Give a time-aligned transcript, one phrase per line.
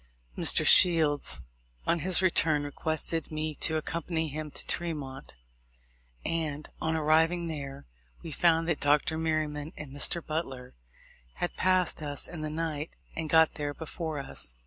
[0.35, 0.65] Mr.
[0.65, 1.43] Shields,
[1.85, 5.35] on his return, requested me to accompany him to Tremont;
[6.25, 7.85] and, on arriving there,
[8.23, 9.15] we found that Dr.
[9.19, 10.25] Merryman and Mr.
[10.25, 10.73] Butler
[11.35, 14.55] had passed us in the night, and got there before us.